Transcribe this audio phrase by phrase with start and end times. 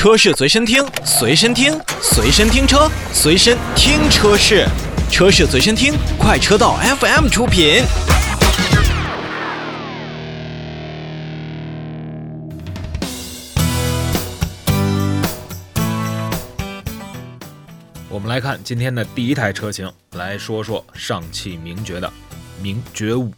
[0.00, 4.66] 车市随身听，随身听，随身听车，随身听车市，
[5.10, 7.82] 车市随身听，快车道 FM 出品。
[18.08, 22.10] 我们来看今天的第一台车型，来说说上汽名爵的
[22.62, 23.32] 名爵五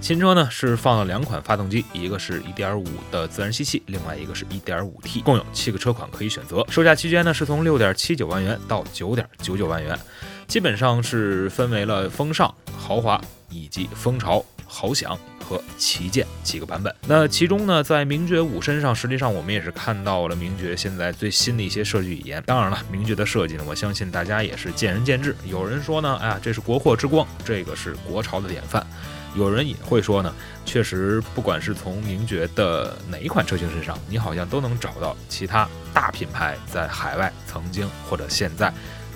[0.00, 9.98] 新车呢，是放了两款发动机，一个是1.5的自然吸气，另外一个是一点五 T，共有七个车款可以选择，售价区间呢是从六点七九万元到九点九九万元，
[10.46, 13.20] 基本上是分为了风尚、豪华
[13.50, 15.18] 以及风潮、豪享。
[15.48, 22.42] 和旗舰几个版本，那其中呢，在名爵五身上，实际上我们也是看到了名爵现在最新的一些设计语言。
[22.44, 25.34] 当然了，名爵的设计呢，我相信大家也是见仁见智。
[25.46, 28.86] 有人说呢，哎呀，这是国货之光，这个是国潮的典范。
[29.34, 30.34] 有人也会说呢，
[30.66, 38.70] 确实，不管是从名爵的哪一款车型身上，你好像都能找到其他大品牌在海外曾经或者现在。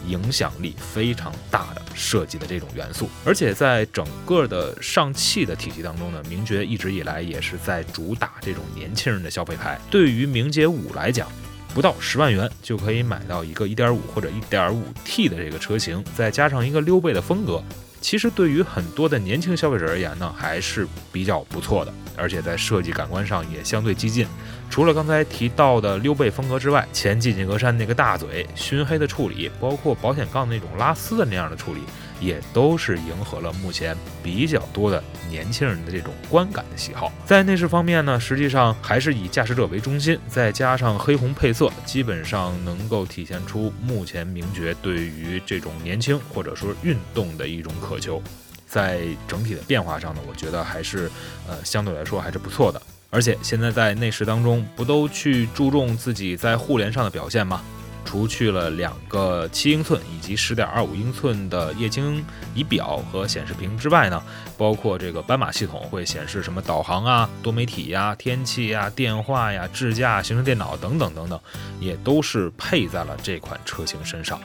[0.06, 9.80] 影响力非常大的设计的这种元素，而且在整个的上汽的体系当中呢，名爵一直以来也是在主打这种年轻人的消费牌。
[9.90, 11.28] 对于名爵五来讲，
[11.74, 17.62] 不到十万元就可以买到一个1.5或者 1.5T 的这个车型，再加上一个溜背的风格。
[18.02, 24.26] 其实对于很多的年轻消费者而言呢，还是比较不错的，而且在设计感官上也相对激进。
[24.68, 31.80] 除了刚才提到的溜背风格之外，前进气格栅那个大嘴、熏黑的处理，包括保险杠那种拉丝的那样的处理，
[32.22, 37.10] 也都是迎合了目前比较多的年轻人的这种观感的喜好。
[37.26, 48.22] 在内饰方面呢，实际上还是以驾驶者为中心，再加上黑红配色，基本上能够体现出目前名爵对于这种年轻或者说运动的一种渴求。
[48.66, 51.10] 在整体的变化上呢，我觉得还是
[51.46, 52.80] 呃相对来说还是不错的。
[53.10, 57.62] 而且现在在内饰当中，不都去注重自己在互联上的表现吗？
[58.04, 64.22] 除去了两个七英寸以及十点二五英寸的液晶仪表和显示屏之外呢，
[64.58, 71.40] 包括这个斑马系统会显示什么导航啊、多媒体呀、天气呀、电话呀、智驾、行车电脑等等等等，
[71.80, 74.40] 也都是配在了这款车型身上。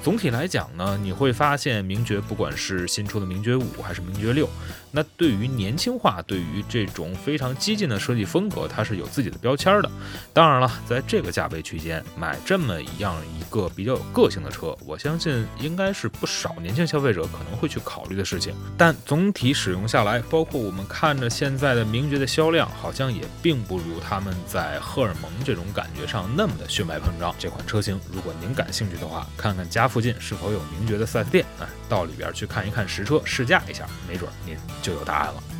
[0.00, 4.48] 总体来讲呢，你会发现名爵不管是新出的名爵五还是名爵六。
[4.90, 9.90] 那对于年轻化，对于这种非常激进的设计风格，它是有自己的标签的。
[10.32, 18.54] 当然了，在这个价位区间买这么一样一个比较有个性的车，我相信应该是不少年轻消费者可能会去考虑的事情。
[18.76, 27.34] 但总体使用下来，包括我们看着现在的名爵的销量，好像也并不如他们在荷尔蒙这种感觉上那么的血脉膨胀。
[27.38, 34.56] 这款车型，如果您感兴趣的话，看看家附近是否有名爵的 4S 店，哎，到里边去看一看实车试驾一下，没准您。
[34.82, 35.57] 就有答案了。